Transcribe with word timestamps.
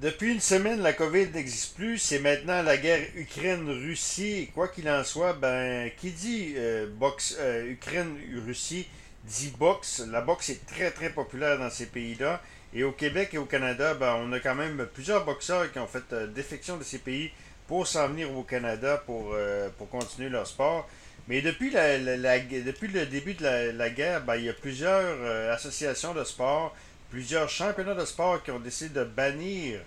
Depuis 0.00 0.32
une 0.32 0.40
semaine, 0.40 0.80
la 0.80 0.94
COVID 0.94 1.26
n'existe 1.34 1.74
plus. 1.74 1.98
C'est 1.98 2.20
maintenant 2.20 2.62
la 2.62 2.78
guerre 2.78 3.06
Ukraine-Russie. 3.16 4.48
Quoi 4.54 4.68
qu'il 4.68 4.88
en 4.88 5.04
soit, 5.04 5.34
ben, 5.34 5.90
qui 5.98 6.10
dit 6.10 6.54
euh, 6.56 6.86
boxe 6.90 7.36
euh, 7.38 7.72
Ukraine-Russie 7.72 8.88
dit 9.24 9.52
boxe. 9.58 10.02
La 10.10 10.22
boxe 10.22 10.48
est 10.48 10.64
très 10.64 10.90
très 10.90 11.10
populaire 11.10 11.58
dans 11.58 11.68
ces 11.68 11.84
pays-là. 11.84 12.40
Et 12.72 12.82
au 12.82 12.92
Québec 12.92 13.34
et 13.34 13.38
au 13.38 13.44
Canada, 13.44 13.92
ben, 13.92 14.16
on 14.24 14.32
a 14.32 14.40
quand 14.40 14.54
même 14.54 14.88
plusieurs 14.94 15.26
boxeurs 15.26 15.70
qui 15.70 15.78
ont 15.78 15.86
fait 15.86 16.10
euh, 16.14 16.26
défection 16.28 16.78
de 16.78 16.82
ces 16.82 17.00
pays 17.00 17.30
pour 17.68 17.86
s'en 17.86 18.08
venir 18.08 18.34
au 18.34 18.42
Canada 18.42 19.02
pour, 19.04 19.36
pour 19.78 19.88
continuer 19.90 20.30
leur 20.30 20.46
sport. 20.46 20.88
Mais 21.28 21.40
depuis, 21.40 21.70
depuis 21.70 22.88
le 22.88 23.06
début 23.06 23.34
de 23.34 23.44
la, 23.76 23.90
guerre, 23.90 24.24
ben, 24.24 24.34
il 24.36 24.46
y 24.46 24.48
a 24.48 24.54
plusieurs 24.54 25.24
associations 25.52 26.12
de 26.12 26.24
sport, 26.24 26.74
plusieurs 27.10 27.48
championnats 27.48 27.94
de 27.94 28.04
sport 28.04 28.42
qui 28.42 28.50
ont 28.50 28.60
décidé 28.60 29.00
de 29.00 29.04
bannir 29.04 29.80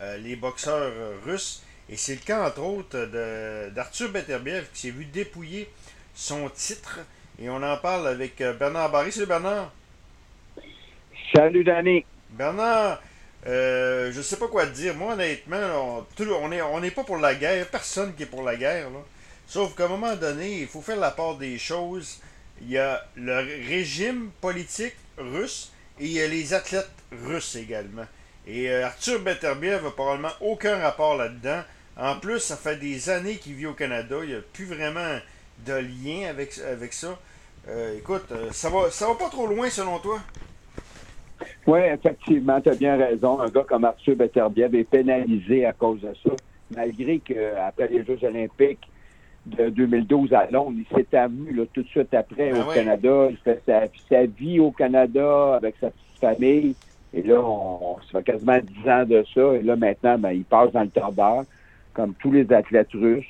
euh, 0.00 0.16
les 0.18 0.36
boxeurs 0.36 0.80
euh, 0.80 1.16
russes. 1.24 1.62
Et 1.88 1.96
c'est 1.96 2.14
le 2.14 2.20
cas, 2.20 2.46
entre 2.46 2.62
autres, 2.62 3.70
d'Arthur 3.74 4.10
Beterbiev 4.10 4.66
qui 4.72 4.80
s'est 4.82 4.90
vu 4.90 5.04
dépouiller 5.04 5.68
son 6.14 6.48
titre. 6.48 7.00
Et 7.38 7.48
on 7.48 7.62
en 7.62 7.76
parle 7.78 8.06
avec 8.08 8.40
euh, 8.40 8.52
Bernard 8.54 8.90
Barry. 8.90 9.12
Salut 9.12 9.26
Bernard. 9.26 9.72
Salut, 11.34 11.64
Danny. 11.64 12.04
Bernard, 12.30 13.02
euh, 13.46 14.12
je 14.12 14.20
sais 14.20 14.36
pas 14.36 14.48
quoi 14.48 14.66
te 14.66 14.72
dire. 14.72 14.94
Moi, 14.94 15.14
honnêtement, 15.14 16.06
on 16.18 16.24
on 16.24 16.48
n'est 16.48 16.62
on 16.62 16.80
n'est 16.80 16.90
pas 16.90 17.04
pour 17.04 17.18
la 17.18 17.34
guerre. 17.34 17.66
Personne 17.68 18.14
qui 18.14 18.24
est 18.24 18.26
pour 18.26 18.42
la 18.42 18.56
guerre. 18.56 18.90
là. 18.90 19.00
Sauf 19.46 19.74
qu'à 19.74 19.86
un 19.86 19.88
moment 19.88 20.14
donné, 20.16 20.60
il 20.60 20.68
faut 20.68 20.82
faire 20.82 20.98
la 20.98 21.10
part 21.10 21.36
des 21.36 21.58
choses. 21.58 22.20
Il 22.62 22.70
y 22.70 22.78
a 22.78 23.04
le 23.16 23.36
régime 23.66 24.30
politique 24.40 24.94
russe 25.16 25.72
et 26.00 26.28
les 26.28 26.54
athlètes 26.54 26.90
russes 27.26 27.56
également. 27.56 28.06
Et 28.46 28.70
euh, 28.70 28.86
Arthur 28.86 29.20
Beterbiev 29.20 29.84
n'a 29.84 29.90
probablement 29.90 30.32
aucun 30.40 30.76
rapport 30.78 31.16
là-dedans. 31.16 31.60
En 31.96 32.16
plus, 32.16 32.40
ça 32.40 32.56
fait 32.56 32.76
des 32.76 33.10
années 33.10 33.36
qu'il 33.36 33.54
vit 33.54 33.66
au 33.66 33.74
Canada. 33.74 34.16
Il 34.22 34.30
n'y 34.30 34.34
a 34.34 34.40
plus 34.52 34.64
vraiment 34.64 35.18
de 35.66 35.74
lien 35.74 36.28
avec, 36.28 36.58
avec 36.58 36.92
ça. 36.92 37.18
Euh, 37.68 37.98
écoute, 37.98 38.24
euh, 38.32 38.48
ça 38.52 38.70
va, 38.70 38.90
ça 38.90 39.06
va 39.06 39.14
pas 39.14 39.28
trop 39.28 39.46
loin 39.46 39.68
selon 39.68 39.98
toi? 39.98 40.18
Oui, 41.66 41.80
effectivement, 41.80 42.60
tu 42.60 42.70
as 42.70 42.74
bien 42.74 42.96
raison. 42.96 43.40
Un 43.40 43.48
gars 43.48 43.64
comme 43.68 43.84
Arthur 43.84 44.16
Beterbiev 44.16 44.74
est 44.74 44.84
pénalisé 44.84 45.66
à 45.66 45.72
cause 45.72 46.00
de 46.00 46.12
ça, 46.24 46.30
malgré 46.74 47.18
qu'après 47.18 47.88
les 47.88 48.04
Jeux 48.04 48.18
olympiques 48.22 48.89
de 49.46 49.68
2012 49.70 50.32
à 50.34 50.46
Londres, 50.50 50.76
il 50.78 50.96
s'est 50.96 51.16
avenu 51.16 51.52
là, 51.52 51.64
tout 51.72 51.82
de 51.82 51.88
suite 51.88 52.12
après 52.14 52.50
Ben 52.52 52.62
au 52.62 52.68
oui. 52.68 52.74
Canada. 52.74 53.26
Il 53.30 53.36
fait 53.38 53.62
sa, 53.66 53.82
sa 54.08 54.26
vie 54.26 54.60
au 54.60 54.70
Canada 54.70 55.54
avec 55.54 55.76
sa 55.80 55.90
petite 55.90 56.20
famille. 56.20 56.76
Et 57.12 57.22
là, 57.22 57.40
on, 57.40 57.96
ça 58.12 58.18
fait 58.18 58.24
quasiment 58.32 58.58
10 58.58 58.90
ans 58.90 59.04
de 59.04 59.24
ça. 59.34 59.54
Et 59.54 59.62
là, 59.62 59.76
maintenant, 59.76 60.18
ben, 60.18 60.30
il 60.32 60.44
passe 60.44 60.70
dans 60.72 60.82
le 60.82 60.90
tordeur, 60.90 61.44
comme 61.94 62.14
tous 62.14 62.30
les 62.30 62.52
athlètes 62.52 62.92
russes, 62.92 63.24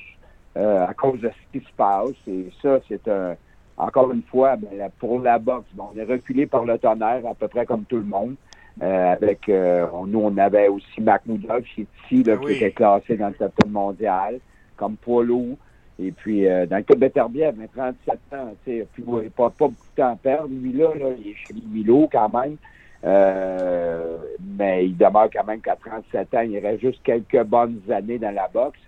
euh, 0.57 0.85
à 0.85 0.93
cause 0.93 1.19
de 1.21 1.29
ce 1.29 1.57
qui 1.59 1.65
se 1.65 1.71
passe. 1.75 2.13
Et 2.27 2.51
ça, 2.61 2.79
c'est 2.87 3.07
un... 3.07 3.35
Encore 3.77 4.11
une 4.11 4.21
fois, 4.23 4.57
ben, 4.57 4.91
pour 4.99 5.19
la 5.21 5.39
boxe, 5.39 5.65
on 5.77 5.97
est 5.97 6.03
reculé 6.03 6.45
par 6.45 6.65
le 6.65 6.77
tonnerre, 6.77 7.25
à 7.25 7.33
peu 7.33 7.47
près 7.47 7.65
comme 7.65 7.85
tout 7.85 7.97
le 7.97 8.03
monde. 8.03 8.35
Euh, 8.81 9.13
avec 9.13 9.49
euh, 9.49 9.85
on- 9.91 10.05
nous, 10.05 10.19
on 10.19 10.37
avait 10.37 10.67
aussi 10.67 11.01
Makhmoudov 11.01 11.63
qui 11.63 11.81
est 11.81 11.87
ici, 12.05 12.23
là, 12.23 12.35
Ah 12.39 12.45
qui 12.45 12.53
était 12.53 12.71
classé 12.71 13.17
dans 13.17 13.27
le 13.29 13.33
top 13.33 13.53
10 13.65 13.69
mondial, 13.69 14.39
comme 14.77 14.95
poids 14.97 15.23
lourd. 15.23 15.57
Et 15.99 16.11
puis, 16.11 16.47
euh, 16.47 16.65
dans 16.65 16.77
le 16.77 16.83
cas 16.83 16.95
de 16.95 16.99
Beterbiev, 16.99 17.53
mais 17.57 17.67
37 17.67 18.19
ans, 18.33 18.53
tu 18.65 18.71
sais, 18.71 18.87
puis 18.93 19.03
ouais, 19.03 19.29
pas, 19.29 19.49
pas 19.49 19.67
beaucoup 19.67 19.87
de 19.95 20.01
temps 20.01 20.13
à 20.13 20.15
perdre. 20.15 20.49
Lui, 20.49 20.73
là, 20.73 20.89
il 21.19 21.31
est 21.31 21.35
chez 21.35 21.53
Milo 21.71 22.09
quand 22.11 22.29
même. 22.33 22.57
Euh, 23.03 24.17
mais 24.57 24.85
il 24.85 24.97
demeure 24.97 25.29
quand 25.33 25.43
même 25.43 25.59
qu'à 25.61 25.75
37 25.75 26.33
ans, 26.35 26.41
il 26.41 26.57
reste 26.59 26.81
juste 26.81 27.01
quelques 27.03 27.43
bonnes 27.43 27.81
années 27.89 28.19
dans 28.19 28.33
la 28.33 28.47
boxe. 28.47 28.79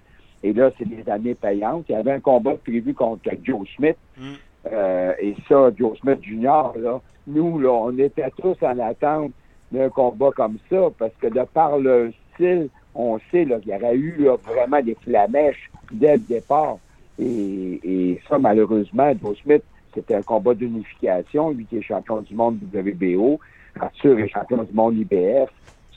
Et 0.43 0.53
là, 0.53 0.71
c'est 0.77 0.87
des 0.87 1.09
années 1.09 1.35
payantes. 1.35 1.85
Il 1.89 1.93
y 1.93 1.95
avait 1.95 2.11
un 2.11 2.19
combat 2.19 2.55
prévu 2.55 2.93
contre 2.93 3.29
Joe 3.43 3.67
Smith. 3.75 3.97
Mm. 4.17 4.33
Euh, 4.71 5.13
et 5.19 5.35
ça, 5.47 5.71
Joe 5.77 5.97
Smith 5.99 6.19
Jr., 6.21 6.71
là, 6.77 7.01
nous, 7.27 7.59
là, 7.59 7.71
on 7.71 7.97
était 7.97 8.29
tous 8.37 8.57
en 8.61 8.77
attente 8.79 9.31
d'un 9.71 9.89
combat 9.89 10.31
comme 10.35 10.57
ça, 10.69 10.89
parce 10.97 11.13
que 11.19 11.27
de 11.27 11.43
par 11.53 11.77
le 11.77 12.13
style, 12.33 12.69
on 12.93 13.19
sait 13.31 13.45
là, 13.45 13.59
qu'il 13.59 13.71
y 13.71 13.75
aurait 13.75 13.95
eu 13.95 14.15
là, 14.19 14.35
vraiment 14.45 14.81
des 14.81 14.95
flamèches 14.95 15.71
dès 15.91 16.13
le 16.13 16.19
départ. 16.19 16.77
Et, 17.19 17.79
et 17.83 18.21
ça, 18.27 18.39
malheureusement, 18.39 19.11
Joe 19.21 19.37
Smith, 19.43 19.63
c'était 19.93 20.15
un 20.15 20.21
combat 20.21 20.53
d'unification. 20.53 21.51
Lui 21.51 21.65
qui 21.65 21.77
est 21.77 21.81
champion 21.81 22.21
du 22.21 22.33
monde 22.33 22.59
WBO, 22.73 23.39
Arthur 23.79 24.19
est 24.19 24.29
champion 24.29 24.63
du 24.63 24.73
monde 24.73 24.97
IBF. 24.97 25.49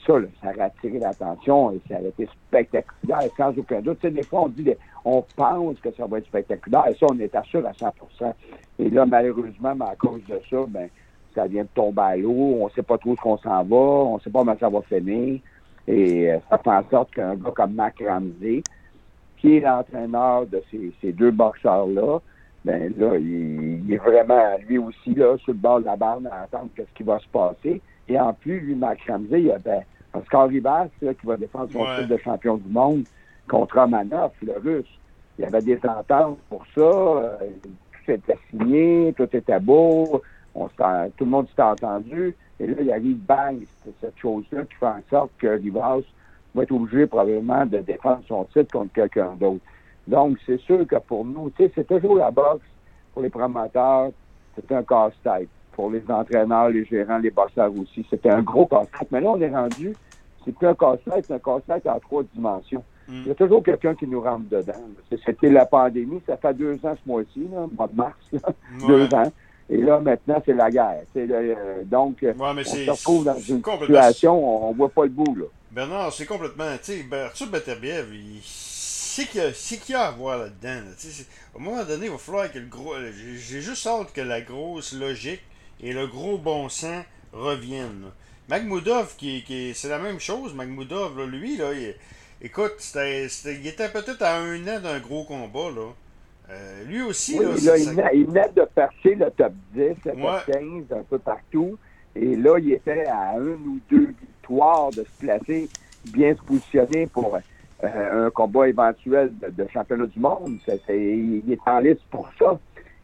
Ça, 0.05 0.19
là, 0.19 0.27
ça 0.41 0.49
aurait 0.49 0.61
attiré 0.61 0.99
l'attention 0.99 1.71
et 1.71 1.81
ça 1.89 1.95
aurait 1.95 2.09
été 2.09 2.29
spectaculaire, 2.47 3.29
sans 3.35 3.57
aucun 3.57 3.81
doute. 3.81 3.99
Tu 3.99 4.07
sais, 4.07 4.13
des 4.13 4.23
fois, 4.23 4.43
on 4.43 4.47
dit, 4.49 4.69
on 5.03 5.23
pense 5.35 5.79
que 5.79 5.91
ça 5.91 6.05
va 6.05 6.19
être 6.19 6.27
spectaculaire, 6.27 6.87
et 6.87 6.95
ça, 6.95 7.07
on 7.11 7.19
est 7.19 7.35
sûr 7.45 7.65
à 7.65 7.71
100% 7.71 8.33
Et 8.79 8.89
là, 8.89 9.05
malheureusement, 9.05 9.75
ben, 9.75 9.85
à 9.85 9.95
cause 9.95 10.21
de 10.29 10.39
ça, 10.49 10.57
ben, 10.69 10.87
ça 11.35 11.45
vient 11.47 11.63
de 11.63 11.69
tomber 11.73 12.01
à 12.01 12.15
l'eau. 12.15 12.57
On 12.61 12.69
sait 12.69 12.83
pas 12.83 12.97
trop 12.97 13.15
ce 13.15 13.21
qu'on 13.21 13.37
s'en 13.37 13.63
va. 13.63 13.75
On 13.75 14.19
sait 14.19 14.29
pas 14.29 14.39
comment 14.39 14.57
ça 14.59 14.69
va 14.69 14.81
finir. 14.83 15.39
Et 15.87 16.31
euh, 16.31 16.39
ça 16.49 16.57
fait 16.57 16.69
en 16.69 16.89
sorte 16.89 17.13
qu'un 17.13 17.35
gars 17.35 17.51
comme 17.51 17.73
Mac 17.73 17.95
Ramsey, 18.05 18.63
qui 19.37 19.57
est 19.57 19.59
l'entraîneur 19.61 20.45
de 20.47 20.61
ces, 20.71 20.91
ces 21.01 21.11
deux 21.13 21.31
boxeurs-là, 21.31 22.19
ben 22.65 22.93
là, 22.97 23.17
il, 23.17 23.85
il 23.85 23.93
est 23.93 23.97
vraiment, 23.97 24.57
lui 24.67 24.77
aussi, 24.77 25.13
là, 25.13 25.37
sur 25.37 25.53
le 25.53 25.59
bord 25.59 25.79
de 25.79 25.85
la 25.85 25.95
barre, 25.95 26.19
à 26.31 26.43
attendre 26.43 26.69
qu'est-ce 26.75 26.91
qui 26.95 27.03
va 27.03 27.19
se 27.19 27.27
passer. 27.29 27.81
Et 28.09 28.19
en 28.19 28.33
plus, 28.33 28.59
lui, 28.59 28.75
Mac 28.75 28.99
Ramsey, 29.07 29.39
il 29.41 29.45
y 29.47 29.51
a 29.51 29.59
ben, 29.59 29.81
Oscar 30.13 30.47
Rivas, 30.47 30.87
là, 31.01 31.13
qui 31.13 31.25
va 31.25 31.37
défendre 31.37 31.71
son 31.71 31.79
Ouais. 31.79 31.95
titre 31.97 32.09
de 32.09 32.17
champion 32.17 32.57
du 32.57 32.69
monde 32.69 33.03
contre 33.47 33.79
Romanov, 33.79 34.31
le 34.41 34.53
russe. 34.57 34.99
Il 35.37 35.43
y 35.43 35.45
avait 35.45 35.61
des 35.61 35.79
ententes 35.87 36.39
pour 36.49 36.65
ça. 36.73 36.81
euh, 36.81 37.37
tout 38.05 38.11
était 38.11 38.37
signé, 38.49 39.13
tout 39.15 39.27
était 39.33 39.59
beau. 39.59 40.21
On 40.55 40.67
tout 40.67 41.25
le 41.25 41.29
monde 41.29 41.47
s'était 41.49 41.61
entendu. 41.61 42.35
Et 42.59 42.65
là, 42.65 42.75
il 42.81 42.91
arrive, 42.91 43.17
bang, 43.17 43.59
c'est 43.85 43.93
cette 44.01 44.17
chose-là 44.17 44.63
qui 44.65 44.73
fait 44.75 44.85
en 44.87 45.01
sorte 45.09 45.31
que 45.37 45.47
Rivas 45.47 45.99
va 46.55 46.63
être 46.63 46.71
obligé 46.71 47.05
probablement 47.07 47.65
de 47.65 47.77
défendre 47.79 48.21
son 48.27 48.43
titre 48.45 48.71
contre 48.71 48.93
quelqu'un 48.93 49.33
d'autre. 49.39 49.61
Donc, 50.07 50.37
c'est 50.45 50.59
sûr 50.61 50.85
que 50.87 50.95
pour 50.97 51.25
nous, 51.25 51.49
tu 51.51 51.63
sais, 51.65 51.71
c'est 51.75 51.87
toujours 51.87 52.15
la 52.15 52.31
boxe. 52.31 52.65
Pour 53.13 53.23
les 53.23 53.29
promoteurs, 53.29 54.11
c'est 54.55 54.71
un 54.71 54.83
casse-tête. 54.83 55.49
Pour 55.73 55.89
les 55.91 56.03
entraîneurs, 56.09 56.69
les 56.69 56.85
gérants, 56.85 57.17
les 57.17 57.31
boxeurs 57.31 57.71
aussi, 57.77 58.05
c'était 58.09 58.29
un 58.29 58.41
gros 58.41 58.65
casse-tête. 58.65 59.07
Mais 59.11 59.21
là, 59.21 59.29
on 59.31 59.41
est 59.41 59.49
rendu, 59.49 59.93
c'est 60.45 60.55
plus 60.55 60.67
un 60.67 60.75
casse-tête, 60.75 61.25
c'est 61.27 61.33
un 61.33 61.39
casse-tête 61.39 61.87
en 61.87 61.99
trois 61.99 62.23
dimensions. 62.33 62.83
Mm. 63.07 63.13
Il 63.23 63.27
y 63.27 63.31
a 63.31 63.35
toujours 63.35 63.63
quelqu'un 63.63 63.95
qui 63.95 64.05
nous 64.07 64.21
rentre 64.21 64.47
dedans. 64.49 64.73
C'est- 65.09 65.19
C'était 65.25 65.49
la 65.49 65.65
pandémie, 65.65 66.21
ça 66.27 66.37
fait 66.37 66.53
deux 66.53 66.73
ans 66.83 66.95
ce 67.03 67.09
mois-ci, 67.09 67.47
là, 67.51 67.65
mois 67.77 67.87
de 67.87 67.95
mars, 67.95 68.15
là, 68.33 68.39
Ouais. 68.81 68.87
deux 68.87 69.15
ans. 69.15 69.31
Et 69.69 69.77
là, 69.77 69.99
maintenant, 69.99 70.41
c'est 70.45 70.53
la 70.53 70.69
guerre. 70.71 71.01
C'est 71.13 71.25
le- 71.25 71.35
euh, 71.35 71.83
donc, 71.83 72.17
Ouais, 72.21 72.33
on 72.39 72.55
c'est 72.63 72.85
se 72.85 72.91
retrouve 72.91 73.25
dans 73.25 73.33
c'est 73.33 73.51
une 73.53 73.63
situation, 73.63 74.65
on, 74.65 74.69
on 74.69 74.73
voit 74.73 74.89
pas 74.89 75.03
le 75.03 75.09
bout, 75.09 75.35
là. 75.35 75.45
Bernard, 75.77 76.11
c'est 76.11 76.25
complètement. 76.25 76.75
Tu 76.77 76.85
sais, 76.85 77.03
ben, 77.03 77.25
Arthur 77.25 77.45
Beterbiev, 77.51 78.07
il 78.11 78.41
c'est 78.43 79.25
qu'il 79.25 79.41
y 79.41 79.43
a, 79.43 79.99
y 79.99 80.03
à 80.07 80.09
voir 80.09 80.39
là-dedans. 80.39 80.69
là. 80.87 80.91
À 81.53 81.57
un 81.59 81.61
moment 81.61 81.83
donné, 81.83 82.07
il 82.07 82.11
va 82.11 82.17
falloir 82.17 82.51
que 82.51 82.57
le 82.57 82.65
gros. 82.65 82.95
J'ai 82.99 83.37
j'ai 83.37 83.61
juste 83.61 83.85
hâte 83.85 84.11
que 84.11 84.21
la 84.21 84.41
grosse 84.41 84.93
logique 84.93 85.43
et 85.79 85.93
le 85.93 86.07
gros 86.07 86.39
bon 86.39 86.67
sens 86.67 87.05
reviennent. 87.31 88.09
Magmoudov, 88.49 89.15
qui, 89.17 89.43
qui, 89.43 89.75
c'est 89.75 89.89
la 89.89 89.99
même 89.99 90.19
chose. 90.19 90.55
Magmoudov, 90.55 91.15
là, 91.19 91.27
lui, 91.27 91.57
là, 91.57 91.71
il- 91.73 91.93
écoute, 92.41 92.73
c'était, 92.79 93.29
c'était- 93.29 93.59
il 93.59 93.67
était 93.67 93.89
peut-être 93.89 94.23
à 94.23 94.35
un 94.39 94.59
an 94.67 94.79
d'un 94.79 94.99
gros 94.99 95.25
combat. 95.25 95.69
Là. 95.69 95.91
Euh, 96.49 96.83
lui 96.85 97.03
aussi, 97.03 97.37
Oui, 97.37 97.45
là, 97.45 97.51
là, 97.73 97.77
il, 97.77 97.89
venait, 97.89 98.11
il 98.15 98.25
venait 98.25 98.49
de 98.55 98.63
percer 98.73 99.13
le 99.13 99.29
top 99.29 99.53
10, 99.75 99.93
le 100.05 100.11
Ouais. 100.13 100.39
top 100.47 100.55
15, 100.55 100.97
un 100.97 101.03
peu 101.03 101.19
partout. 101.19 101.77
Et 102.15 102.35
là, 102.35 102.57
il 102.57 102.73
était 102.73 103.05
à 103.05 103.33
une 103.37 103.67
ou 103.67 103.79
deux 103.91 104.15
de 104.49 105.03
se 105.03 105.19
placer, 105.19 105.69
bien 106.11 106.35
se 106.35 106.41
positionner 106.41 107.07
pour 107.07 107.37
euh, 107.83 108.27
un 108.27 108.29
combat 108.31 108.67
éventuel 108.67 109.31
de, 109.39 109.67
championnat 109.71 110.05
du 110.05 110.19
monde. 110.19 110.57
Il 110.89 111.51
est 111.51 111.59
en 111.65 111.79
liste 111.79 112.03
pour 112.09 112.29
ça. 112.39 112.59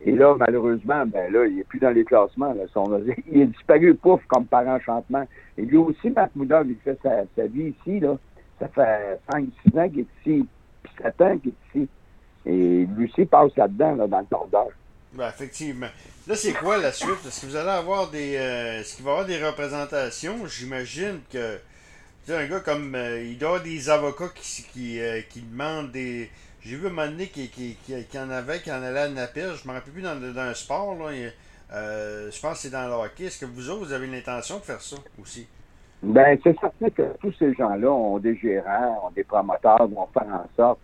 Et 0.06 0.12
là, 0.12 0.36
malheureusement, 0.38 1.06
ben 1.06 1.32
là, 1.32 1.46
il 1.46 1.58
n'est 1.58 1.64
plus 1.64 1.80
dans 1.80 1.92
les 1.92 2.04
classements. 2.04 2.54
Il 3.32 3.42
est 3.42 3.46
disparu, 3.46 3.96
pouf, 3.96 4.22
comme 4.28 4.46
par 4.46 4.68
enchantement. 4.68 5.26
Et 5.58 5.62
lui 5.62 5.78
aussi, 5.78 6.10
Mahmoudov, 6.10 6.68
il 6.68 6.76
fait 6.84 7.00
sa, 7.02 7.24
sa 7.38 7.48
vie 7.48 7.74
ici. 7.80 8.02
Là. 8.02 8.18
Ça 8.60 8.68
fait 8.68 9.20
5-6 9.32 9.80
ans 9.80 9.90
qu'il 9.90 10.00
est 10.02 10.08
ici, 10.20 10.48
puis 10.84 10.94
7 11.02 11.22
ans 11.22 11.38
qu'il 11.38 11.52
est 11.52 11.80
ici. 11.80 11.90
Et 12.46 12.86
lui 12.86 13.06
aussi 13.06 13.26
passe 13.26 13.56
là-dedans, 13.56 13.96
là, 13.96 14.08
dans 14.08 14.20
le 14.20 14.26
tordeur. 14.26 14.68
Ben, 15.14 15.30
effectivement. 15.30 15.88
Là, 16.28 16.36
c'est 16.36 16.54
quoi 16.54 16.78
la 16.78 16.92
suite? 16.92 17.24
Est-ce 17.28 17.42
que 17.42 17.46
vous 17.48 17.56
allez 17.56 17.70
avoir 17.70 18.10
des. 18.10 18.36
euh, 18.38 18.80
Est-ce 18.80 18.96
qu'il 18.96 19.06
va 19.06 19.12
y 19.12 19.14
avoir 19.14 19.28
des 19.28 19.44
représentations? 19.46 20.46
J'imagine 20.48 21.20
que. 21.32 21.58
Tu 22.26 22.32
sais, 22.32 22.36
un 22.38 22.48
gars 22.48 22.62
comme. 22.62 22.96
euh, 22.96 23.22
il 23.24 23.38
doit 23.38 23.50
avoir 23.50 23.64
des 23.64 23.90
avocats 23.90 24.30
qui, 24.34 24.64
qui, 24.74 25.00
euh, 25.02 25.22
qui 25.30 25.42
demandent 25.42 25.92
des. 25.92 26.30
J'ai 26.62 26.78
vu 26.78 26.88
un 26.88 26.90
moment 26.90 27.08
donné 27.08 27.28
qui, 27.28 27.50
qui, 27.50 27.78
qui 27.86 28.18
en 28.20 28.30
avait, 28.30 28.62
qui 28.62 28.72
en 28.72 28.82
allait 28.82 29.02
à 29.02 29.10
Naples. 29.10 29.54
Je 29.62 29.68
me 29.68 29.74
rappelle 29.74 29.92
plus 29.94 30.02
dans, 30.02 30.16
le- 30.16 30.32
dans 30.32 30.42
un 30.42 30.54
sport. 30.54 30.96
Là, 30.96 31.12
je 31.12 32.40
pense 32.42 32.54
que 32.54 32.58
c'est 32.60 32.70
dans 32.70 32.88
le 32.88 32.94
hockey. 32.94 33.26
Est-ce 33.26 33.42
que 33.42 33.46
vous 33.46 33.70
autres, 33.70 33.86
vous 33.86 33.92
avez 33.94 34.08
l'intention 34.08 34.60
de 34.60 34.64
faire 34.64 34.82
ça 34.82 34.96
aussi? 35.22 35.46
Ben, 36.02 36.38
c'est 36.44 36.58
certain 36.60 36.90
que 36.90 37.18
tous 37.20 37.34
ces 37.38 37.54
gens-là 37.54 37.90
ont 37.92 38.18
des 38.20 38.36
gérants, 38.38 39.08
ont 39.08 39.12
des 39.12 39.24
promoteurs, 39.26 39.88
vont 39.88 40.08
faire 40.14 40.28
en 40.28 40.48
sorte 40.56 40.80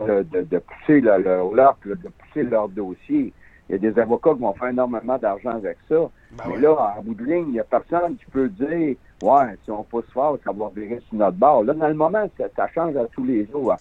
de, 0.00 0.22
de, 0.42 0.58
pousser 0.58 1.00
leur, 1.02 1.18
de 1.20 2.08
pousser 2.08 2.42
leur 2.44 2.68
dossier. 2.68 3.32
Il 3.68 3.72
y 3.72 3.74
a 3.74 3.90
des 3.90 4.00
avocats 4.00 4.32
qui 4.34 4.40
vont 4.40 4.54
faire 4.54 4.68
énormément 4.68 5.18
d'argent 5.18 5.50
avec 5.50 5.76
ça. 5.88 5.96
Ben 6.32 6.44
mais 6.48 6.58
là, 6.58 6.94
en 6.98 7.02
bout 7.02 7.14
de 7.14 7.24
ligne, 7.24 7.44
il 7.48 7.52
n'y 7.52 7.60
a 7.60 7.64
personne 7.64 8.16
qui 8.16 8.24
peut 8.30 8.48
dire 8.48 8.96
Ouais, 9.22 9.56
si 9.64 9.70
on 9.70 9.82
pousse 9.82 10.08
fort, 10.12 10.38
ça 10.44 10.52
va 10.52 10.70
virer 10.74 11.00
sur 11.08 11.18
notre 11.18 11.36
bord. 11.36 11.64
Là, 11.64 11.74
dans 11.74 11.88
le 11.88 11.94
moment, 11.94 12.28
ça, 12.38 12.68
change 12.74 12.96
à 12.96 13.04
tous 13.06 13.24
les 13.24 13.46
jours. 13.46 13.72
Hein. 13.72 13.76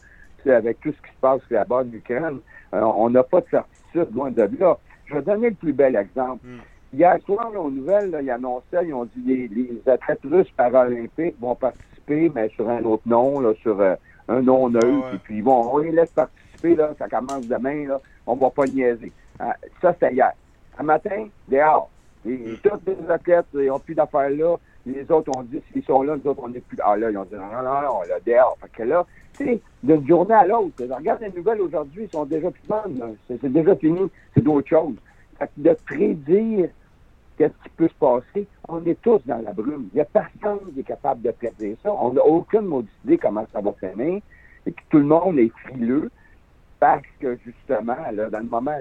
Avec 0.49 0.79
tout 0.79 0.93
ce 0.93 1.01
qui 1.07 1.13
se 1.13 1.19
passe 1.19 1.41
là-bas 1.49 1.83
en 1.83 1.91
Ukraine, 1.91 2.39
euh, 2.73 2.79
on 2.81 3.09
n'a 3.09 3.21
pas 3.21 3.41
de 3.41 3.47
certitude 3.51 4.15
loin 4.15 4.31
de 4.31 4.49
là. 4.57 4.77
Je 5.05 5.15
vais 5.15 5.21
donner 5.21 5.49
le 5.49 5.55
plus 5.55 5.73
bel 5.73 5.95
exemple. 5.97 6.45
Hmm. 6.45 6.59
Hier 6.93 7.17
soir, 7.25 7.51
aux 7.53 7.69
nouvelles, 7.69 8.11
là, 8.11 8.21
ils 8.21 8.31
annonçaient, 8.31 8.85
ils 8.85 8.93
ont 8.93 9.03
dit 9.03 9.23
les, 9.25 9.47
les 9.49 9.81
athlètes 9.85 10.21
russes 10.23 10.51
paralympiques 10.55 11.35
vont 11.41 11.55
participer, 11.55 12.31
mais 12.33 12.47
sur 12.55 12.69
un 12.69 12.81
autre 12.83 13.03
nom, 13.05 13.41
là, 13.41 13.53
sur 13.61 13.79
euh, 13.81 13.95
un 14.29 14.41
nom 14.41 14.69
neutre. 14.69 15.15
Et 15.15 15.17
puis, 15.17 15.41
bon, 15.41 15.69
on 15.71 15.79
les 15.79 15.91
laisse 15.91 16.11
participer, 16.11 16.75
là, 16.75 16.91
ça 16.97 17.09
commence 17.09 17.45
demain, 17.47 17.87
là, 17.87 17.99
on 18.25 18.35
va 18.35 18.49
pas 18.49 18.65
niaiser. 18.65 19.11
Ah, 19.39 19.55
ça, 19.81 19.93
c'était 19.93 20.13
hier. 20.13 20.31
Un 20.77 20.83
matin, 20.83 21.27
dehors. 21.47 21.89
Et, 22.25 22.31
hmm. 22.31 22.57
tous 22.63 22.79
les 22.87 23.11
athlètes, 23.11 23.45
ils 23.53 23.67
n'ont 23.67 23.79
plus 23.79 23.95
d'affaires 23.95 24.29
là. 24.29 24.55
Les 24.85 25.09
autres 25.11 25.31
ont 25.37 25.43
dit, 25.43 25.61
s'ils 25.71 25.83
sont 25.83 26.01
là, 26.03 26.15
nous 26.15 26.29
autres, 26.29 26.41
on 26.43 26.49
n'est 26.49 26.61
plus. 26.61 26.77
Ah 26.81 26.95
là, 26.95 27.11
ils 27.11 27.17
ont 27.17 27.25
dit, 27.25 27.35
non, 27.35 27.47
non, 27.47 27.81
non, 27.81 28.01
là, 28.07 28.19
dehors. 28.25 28.57
Fait 28.61 28.71
que 28.71 28.83
là, 28.83 29.05
tu 29.33 29.45
sais, 29.45 29.61
d'une 29.83 30.07
journée 30.07 30.33
à 30.33 30.45
l'autre, 30.45 30.83
regarde 30.89 31.21
les 31.21 31.31
nouvelles 31.31 31.61
aujourd'hui, 31.61 32.03
ils 32.05 32.11
sont 32.11 32.25
déjà 32.25 32.49
plus 32.49 32.67
bonnes. 32.67 33.15
C'est 33.27 33.51
déjà 33.51 33.75
fini. 33.75 34.09
C'est 34.33 34.43
d'autres 34.43 34.69
choses. 34.69 34.95
Fait 35.37 35.47
que 35.47 35.51
de 35.57 35.77
prédire 35.85 36.69
qu'est-ce 37.37 37.53
qui 37.63 37.69
peut 37.75 37.87
se 37.87 37.93
passer, 37.93 38.47
on 38.67 38.83
est 38.85 38.99
tous 39.01 39.21
dans 39.25 39.41
la 39.43 39.53
brume. 39.53 39.89
Il 39.93 39.95
n'y 39.95 40.01
a 40.01 40.05
personne 40.05 40.59
qui 40.73 40.79
est 40.79 40.83
capable 40.83 41.21
de 41.21 41.31
prédire 41.31 41.77
ça. 41.83 41.93
On 41.93 42.13
n'a 42.13 42.23
aucune 42.25 42.61
maudite 42.61 42.91
idée 43.05 43.17
comment 43.17 43.45
ça 43.53 43.61
va 43.61 43.73
finir 43.73 44.21
et 44.65 44.71
que 44.71 44.81
tout 44.89 44.97
le 44.97 45.05
monde 45.05 45.37
est 45.39 45.51
frileux 45.65 46.09
parce 46.79 47.03
que 47.19 47.37
justement, 47.45 47.97
là, 48.13 48.29
dans 48.29 48.39
le 48.39 48.45
moment, 48.45 48.75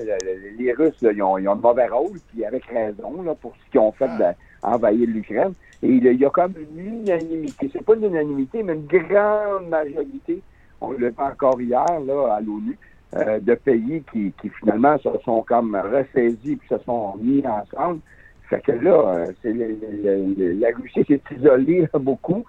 les 0.58 0.72
Russes, 0.72 0.98
ils, 1.02 1.22
ont, 1.22 1.38
ils, 1.38 1.48
ont, 1.48 1.56
mauvais 1.56 1.86
rôle, 1.86 2.18
puis 2.28 2.44
avec 2.44 2.64
raison 2.66 3.22
là, 3.22 3.34
pour 3.34 3.54
ce 3.56 3.70
qu'ils 3.70 3.80
ont 3.80 3.92
fait 3.92 4.10
d'envahir 4.62 5.08
l'Ukraine. 5.08 5.52
Et 5.82 5.88
il, 5.88 6.04
y 6.04 6.24
a 6.24 6.30
comme 6.30 6.54
une 6.56 7.02
unanimité. 7.02 7.70
C'est 7.72 7.84
pas 7.84 7.94
une 7.94 8.04
unanimité, 8.04 8.62
mais 8.62 8.74
une 8.74 8.86
grande 8.86 9.68
majorité. 9.68 10.42
On 10.80 10.90
le 10.92 11.10
fait 11.10 11.22
encore 11.22 11.60
hier 11.60 12.00
là, 12.06 12.34
à 12.34 12.40
l'ONU. 12.40 12.78
Euh, 13.14 13.38
de 13.38 13.54
pays 13.54 14.02
qui, 14.12 14.32
qui, 14.42 14.50
finalement 14.60 14.98
se 14.98 15.08
sont 15.24 15.40
comme 15.42 15.76
ressaisis 15.76 16.56
puis 16.56 16.68
se 16.68 16.76
sont 16.78 17.14
mis 17.18 17.40
ensemble. 17.46 18.00
Fait 18.50 18.60
que 18.60 18.72
là, 18.72 18.90
euh, 18.90 19.32
c'est 19.40 19.54
la 19.54 20.68
Russie 20.76 21.04
s'est 21.06 21.20
isolée 21.36 21.88
beaucoup, 21.94 22.44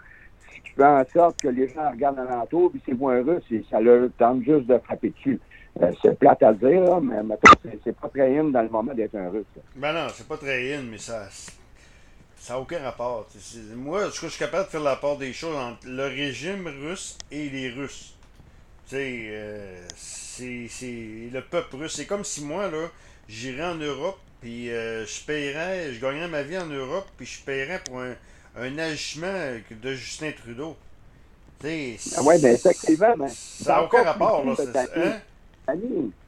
qui 0.69 0.75
fait 0.75 0.85
en 0.85 1.05
sorte 1.13 1.41
que 1.41 1.47
les 1.47 1.67
gens 1.67 1.89
regardent 1.91 2.19
alentour, 2.19 2.71
puis 2.71 2.81
c'est 2.85 2.93
moins 2.93 3.23
russe, 3.23 3.43
et 3.51 3.63
ça 3.69 3.79
leur 3.79 4.09
tente 4.17 4.43
juste 4.43 4.67
de 4.67 4.77
frapper 4.79 5.09
dessus. 5.09 5.39
Euh, 5.81 5.91
c'est 6.01 6.17
plate 6.17 6.41
à 6.43 6.53
dire, 6.53 6.81
là, 6.81 6.99
mais 7.01 7.35
c'est 7.83 7.95
pas 7.95 8.09
très 8.09 8.37
in 8.37 8.45
dans 8.45 8.61
le 8.61 8.69
moment 8.69 8.93
d'être 8.93 9.15
un 9.15 9.29
russe. 9.29 9.45
Ben 9.75 9.93
non, 9.93 10.07
c'est 10.13 10.27
pas 10.27 10.37
très 10.37 10.73
in, 10.75 10.81
mais 10.89 10.97
ça 10.97 11.27
ça 12.39 12.53
n'a 12.53 12.59
aucun 12.59 12.79
rapport. 12.79 13.27
Moi, 13.75 14.05
je 14.05 14.27
suis 14.27 14.39
capable 14.39 14.65
de 14.65 14.69
faire 14.69 14.81
la 14.81 14.95
part 14.95 15.17
des 15.17 15.33
choses 15.33 15.57
entre 15.57 15.87
le 15.87 16.05
régime 16.05 16.67
russe 16.67 17.17
et 17.31 17.49
les 17.49 17.69
Russes. 17.69 18.15
Euh, 18.93 19.81
c'est 19.95 21.29
le 21.33 21.41
peuple 21.41 21.75
russe. 21.75 21.95
C'est 21.95 22.05
comme 22.05 22.23
si 22.23 22.45
moi, 22.45 22.69
là, 22.69 22.87
j'irais 23.27 23.65
en 23.65 23.75
Europe, 23.75 24.17
puis 24.39 24.71
euh, 24.71 25.05
je 25.05 25.25
paierais, 25.25 25.93
je 25.93 25.99
gagnerais 25.99 26.29
ma 26.29 26.43
vie 26.43 26.57
en 26.57 26.67
Europe, 26.67 27.07
puis 27.17 27.25
je 27.25 27.41
paierais 27.43 27.81
pour 27.83 27.99
un, 27.99 28.13
un 28.59 28.77
agissement 28.77 29.27
de 29.69 29.91
Justin 29.93 30.31
Trudeau. 30.31 30.75
Ah 31.63 32.21
oui, 32.25 32.35
ben 32.41 32.53
effectivement. 32.53 33.17
Ben, 33.17 33.27
ça 33.27 33.73
n'a 33.73 33.83
aucun 33.83 34.03
rapport, 34.03 34.45
là. 34.45 34.53
Hein? 34.95 35.73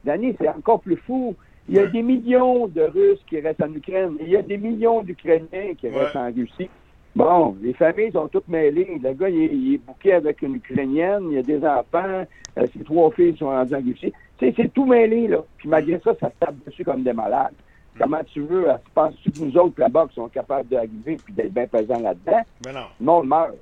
Danny, 0.04 0.36
c'est 0.38 0.48
encore 0.48 0.80
plus 0.80 0.96
fou. 0.96 1.34
Il 1.68 1.76
y 1.76 1.78
a 1.78 1.86
des 1.86 2.02
millions 2.02 2.66
de 2.66 2.82
Russes 2.82 3.20
qui 3.28 3.38
restent 3.40 3.62
en 3.62 3.72
Ukraine. 3.72 4.16
Il 4.20 4.28
y 4.28 4.36
a 4.36 4.42
des 4.42 4.56
millions 4.56 5.02
d'Ukrainiens 5.02 5.74
qui 5.78 5.88
restent 5.88 6.16
en 6.16 6.32
Russie. 6.32 6.68
Bon, 7.14 7.56
les 7.60 7.74
familles 7.74 8.12
sont 8.12 8.28
toutes 8.28 8.48
mêlées. 8.48 9.00
Le 9.02 9.12
gars, 9.12 9.28
il 9.28 9.74
est, 9.74 9.78
bouqué 9.78 10.12
avec 10.12 10.42
une 10.42 10.56
Ukrainienne, 10.56 11.26
il 11.30 11.34
y 11.34 11.38
a 11.38 11.42
des 11.42 11.64
enfants, 11.66 12.24
euh, 12.56 12.66
ses 12.72 12.84
trois 12.84 13.10
filles 13.10 13.36
sont 13.36 13.46
rendues 13.46 13.74
en 13.74 13.80
Russie. 13.80 14.12
Tu 14.38 14.46
sais, 14.46 14.54
c'est 14.56 14.72
tout 14.72 14.86
mêlé, 14.86 15.26
là. 15.26 15.44
Puis 15.58 15.68
malgré 15.68 15.98
ça, 16.04 16.14
ça 16.20 16.28
se 16.28 16.34
tape 16.38 16.54
dessus 16.66 16.84
comme 16.84 17.02
des 17.02 17.12
malades. 17.12 17.54
Comment 17.98 18.22
tu 18.24 18.42
veux, 18.42 18.66
penses-tu 18.94 19.30
que 19.30 19.38
nous 19.40 19.56
autres, 19.56 19.78
là-bas, 19.78 20.06
qui 20.08 20.14
sont 20.14 20.28
capables 20.28 20.68
d'arriver 20.68 21.18
et 21.28 21.32
d'être 21.32 21.52
bien 21.52 21.66
présents 21.66 22.00
là-dedans? 22.00 22.42
Mais 22.64 22.72
non. 22.72 22.86
Le 22.98 23.06
monde 23.06 23.26
meurt. 23.26 23.54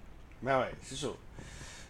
Ben 0.43 0.61
ouais, 0.61 0.71
c'est 0.83 0.97
ça. 0.97 1.09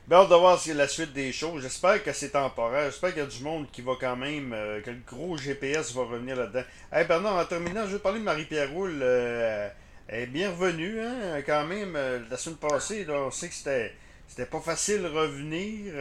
Ben, 0.09 0.17
hâte 0.17 0.31
de 0.31 0.35
voir 0.37 0.59
si 0.59 0.73
la 0.73 0.89
suite 0.89 1.13
des 1.13 1.33
choses. 1.33 1.61
J'espère 1.61 2.03
que 2.03 2.13
c'est 2.15 2.31
temporaire. 2.31 2.87
J'espère 2.87 3.11
qu'il 3.11 3.23
y 3.23 3.27
a 3.27 3.29
du 3.29 3.43
monde 3.43 3.67
qui 3.71 3.83
va 3.83 3.93
quand 4.01 4.17
même, 4.17 4.55
euh, 4.55 4.81
que 4.81 4.91
le 4.91 5.01
gros 5.07 5.37
GPS 5.37 5.95
va 5.95 6.05
revenir 6.05 6.35
là-dedans. 6.35 6.63
Hey 6.91 7.07
Bernard, 7.07 7.37
en 7.37 7.45
terminant, 7.45 7.85
je 7.87 7.97
vais 7.97 7.99
parler 7.99 8.21
de 8.21 8.25
Marie-Pierre 8.25 8.73
Roule. 8.73 9.01
Euh, 9.03 9.69
elle 10.07 10.23
est 10.23 10.27
bien 10.27 10.51
revenue, 10.51 10.99
hein, 10.99 11.43
quand 11.45 11.67
même. 11.67 11.95
Euh, 11.95 12.21
la 12.31 12.39
semaine 12.39 12.57
passée, 12.57 13.05
là, 13.05 13.21
on 13.27 13.31
sait 13.31 13.49
que 13.49 13.55
c'était, 13.55 13.93
c'était 14.27 14.47
pas 14.47 14.61
facile 14.61 15.03
de 15.03 15.09
revenir 15.09 15.93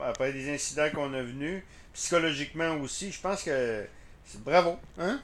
après 0.00 0.32
des 0.32 0.48
incidents 0.54 0.88
qu'on 0.94 1.12
a 1.12 1.20
venus. 1.20 1.62
Psychologiquement 1.92 2.76
aussi. 2.76 3.12
Je 3.12 3.20
pense 3.20 3.42
que 3.42 3.84
c'est 4.24 4.42
bravo, 4.42 4.78
hein? 4.98 5.20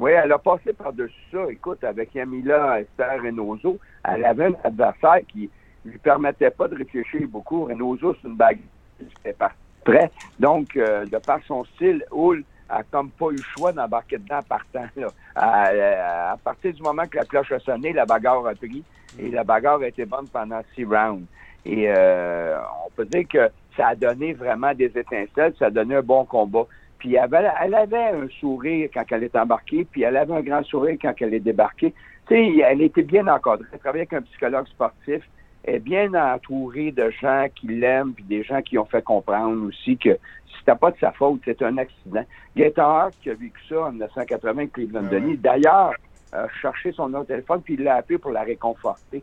Oui, 0.00 0.12
elle 0.12 0.32
a 0.32 0.38
passé 0.38 0.72
par-dessus 0.72 1.14
ça. 1.30 1.44
Écoute, 1.50 1.84
avec 1.84 2.14
Yamila 2.14 2.80
Esther 2.80 3.20
Reynoso, 3.20 3.78
elle 4.02 4.24
avait 4.24 4.46
un 4.46 4.54
adversaire 4.64 5.20
qui 5.28 5.50
lui 5.84 5.98
permettait 5.98 6.50
pas 6.50 6.68
de 6.68 6.74
réfléchir 6.74 7.28
beaucoup. 7.28 7.64
Reynoso, 7.64 8.14
c'est 8.14 8.28
une 8.28 8.36
bague 8.36 8.60
c'était 8.98 9.34
pas 9.34 9.52
prêt. 9.84 10.10
Donc, 10.38 10.74
euh, 10.76 11.04
de 11.04 11.18
par 11.18 11.40
son 11.46 11.64
style, 11.64 12.02
Hull 12.12 12.44
a 12.70 12.82
comme 12.84 13.10
pas 13.10 13.26
eu 13.26 13.36
le 13.36 13.42
choix 13.56 13.72
d'embarquer 13.72 14.16
dedans 14.16 14.40
partant. 14.48 14.86
Là. 14.96 15.08
À, 15.34 16.36
partir 16.42 16.72
du 16.72 16.82
moment 16.82 17.06
que 17.06 17.18
la 17.18 17.24
cloche 17.26 17.52
a 17.52 17.58
sonné, 17.58 17.92
la 17.92 18.06
bagarre 18.06 18.46
a 18.46 18.54
pris 18.54 18.82
et 19.18 19.28
la 19.28 19.44
bagarre 19.44 19.80
a 19.80 19.88
été 19.88 20.06
bonne 20.06 20.28
pendant 20.28 20.62
six 20.74 20.84
rounds. 20.84 21.26
Et 21.66 21.90
euh, 21.90 22.58
on 22.86 22.90
peut 22.90 23.04
dire 23.04 23.28
que 23.28 23.50
ça 23.76 23.88
a 23.88 23.94
donné 23.94 24.32
vraiment 24.32 24.72
des 24.72 24.86
étincelles, 24.96 25.54
ça 25.58 25.66
a 25.66 25.70
donné 25.70 25.96
un 25.96 26.02
bon 26.02 26.24
combat. 26.24 26.66
Puis 27.00 27.14
elle 27.14 27.34
avait, 27.34 27.50
elle 27.60 27.74
avait 27.74 28.10
un 28.10 28.28
sourire 28.40 28.88
quand 28.92 29.04
elle 29.10 29.24
est 29.24 29.34
embarquée, 29.34 29.84
puis 29.90 30.02
elle 30.02 30.16
avait 30.16 30.34
un 30.34 30.42
grand 30.42 30.62
sourire 30.62 30.96
quand 31.00 31.14
elle 31.20 31.34
est 31.34 31.40
débarquée. 31.40 31.92
Tu 32.28 32.34
sais, 32.34 32.58
elle 32.58 32.82
était 32.82 33.02
bien 33.02 33.26
encadrée. 33.26 33.66
Elle 33.72 33.78
travaillait 33.80 34.06
avec 34.08 34.12
un 34.12 34.22
psychologue 34.22 34.68
sportif. 34.68 35.22
Elle 35.64 35.76
est 35.76 35.78
bien 35.80 36.14
entourée 36.14 36.92
de 36.92 37.10
gens 37.10 37.46
qui 37.54 37.66
l'aiment, 37.68 38.12
puis 38.12 38.24
des 38.24 38.44
gens 38.44 38.62
qui 38.62 38.78
ont 38.78 38.84
fait 38.84 39.02
comprendre 39.02 39.66
aussi 39.66 39.96
que 39.96 40.16
c'était 40.58 40.78
pas 40.78 40.90
de 40.90 40.98
sa 40.98 41.10
faute, 41.12 41.40
c'est 41.44 41.62
un 41.62 41.78
accident. 41.78 42.24
Gaëtan 42.54 42.82
Hart, 42.82 43.14
qui 43.22 43.30
a 43.30 43.34
vécu 43.34 43.60
ça 43.68 43.86
en 43.86 43.90
1980 43.90 44.66
Cleveland 44.68 45.04
ah 45.06 45.14
Denis, 45.14 45.36
d'ailleurs, 45.36 45.94
a 46.32 46.46
cherché 46.60 46.92
son 46.92 47.12
autre 47.14 47.26
téléphone, 47.26 47.60
puis 47.62 47.74
il 47.74 47.82
l'a 47.82 47.96
appelé 47.96 48.18
pour 48.18 48.30
la 48.30 48.42
réconforter. 48.42 49.22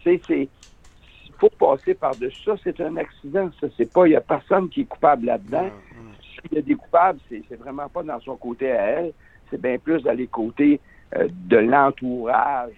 Tu 0.00 0.10
sais, 0.10 0.20
c'est 0.26 0.48
il 1.34 1.40
faut 1.40 1.50
passer 1.50 1.94
par-dessus 1.94 2.42
ça. 2.44 2.54
C'est 2.62 2.80
un 2.80 2.96
accident. 2.96 3.50
Ça, 3.60 3.66
c'est 3.76 3.92
pas, 3.92 4.06
il 4.06 4.10
n'y 4.10 4.16
a 4.16 4.20
personne 4.20 4.68
qui 4.68 4.82
est 4.82 4.84
coupable 4.84 5.26
là-dedans. 5.26 5.68
S'il 6.44 6.56
y 6.56 6.58
a 6.58 6.62
des 6.62 6.74
coupables, 6.74 7.18
c'est, 7.28 7.56
vraiment 7.56 7.88
pas 7.88 8.02
dans 8.02 8.20
son 8.20 8.36
côté 8.36 8.70
à 8.72 8.82
elle, 8.82 9.12
c'est 9.50 9.60
bien 9.60 9.78
plus 9.78 10.02
dans 10.02 10.12
les 10.12 10.26
côtés 10.26 10.80
euh, 11.16 11.28
de 11.30 11.56
l'entourage 11.56 12.72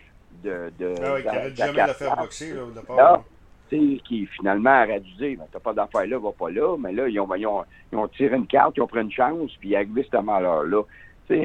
de, 0.45 0.73
de, 0.79 0.95
ah 1.03 1.15
oui, 1.15 1.23
qui 1.23 1.29
aurait 1.29 1.55
jamais 1.55 1.77
la 1.79 1.95
faire 1.95 2.17
boxer, 2.17 2.55
là, 2.55 2.65
au 2.65 2.71
départ. 2.71 3.25
qui 3.69 4.27
finalement 4.37 4.83
aurait 4.83 5.01
dû 5.01 5.13
dire, 5.15 5.39
ben, 5.39 5.47
t'as 5.51 5.59
pas 5.59 5.73
d'affaire 5.73 6.07
là, 6.07 6.19
va 6.19 6.33
pas 6.33 6.51
là, 6.51 6.77
mais 6.79 6.93
là, 6.93 7.09
ils 7.09 7.19
ont, 7.19 7.35
ils 7.35 7.47
ont, 7.47 7.65
ils 7.93 7.99
ont 7.99 8.09
tiré 8.09 8.37
une 8.37 8.47
carte, 8.47 8.77
ils 8.77 8.83
ont 8.83 8.87
pris 8.87 9.01
une 9.01 9.11
chance, 9.11 9.51
puis 9.59 9.71
il 9.71 9.73
est 9.73 9.77
arrivé 9.77 10.07
ce 10.11 10.17
malheur-là. 10.19 10.83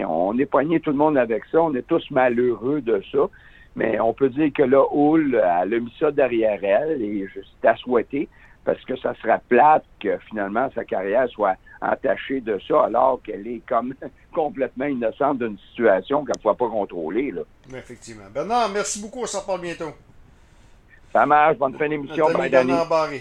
On 0.07 0.37
est 0.37 0.45
poigné 0.45 0.79
tout 0.79 0.91
le 0.91 0.97
monde 0.97 1.17
avec 1.17 1.43
ça, 1.51 1.61
on 1.61 1.73
est 1.73 1.87
tous 1.87 2.05
malheureux 2.11 2.81
de 2.81 3.01
ça, 3.11 3.29
mais 3.75 3.99
on 3.99 4.13
peut 4.13 4.29
dire 4.29 4.51
que 4.53 4.63
là, 4.63 4.83
Hull, 4.91 5.35
elle 5.35 5.73
a 5.73 5.79
mis 5.79 5.93
ça 5.99 6.11
derrière 6.11 6.63
elle, 6.63 7.01
et 7.01 7.27
c'est 7.33 7.67
à 7.67 7.75
souhaiter, 7.77 8.29
parce 8.63 8.83
que 8.85 8.95
ça 8.97 9.13
serait 9.21 9.39
plate 9.49 9.83
que 9.99 10.17
finalement 10.29 10.69
sa 10.75 10.85
carrière 10.85 11.27
soit 11.29 11.55
entachée 11.81 12.41
de 12.41 12.59
ça 12.67 12.85
alors 12.85 13.19
qu'elle 13.23 13.47
est 13.47 13.61
comme 13.67 13.93
complètement 14.33 14.85
innocente 14.85 15.39
d'une 15.39 15.57
situation 15.69 16.23
qu'elle 16.23 16.35
ne 16.37 16.41
pourra 16.41 16.55
pas 16.55 16.69
contrôler. 16.69 17.31
Là. 17.31 17.41
Effectivement. 17.75 18.25
Bernard, 18.33 18.69
merci 18.69 19.01
beaucoup. 19.01 19.21
On 19.23 19.25
s'en 19.25 19.41
parle 19.41 19.61
bientôt. 19.61 19.91
Ça 21.11 21.25
marche. 21.25 21.57
Bonne 21.57 21.77
fin 21.77 21.89
d'émission. 21.89 22.31
Bye, 22.31 22.49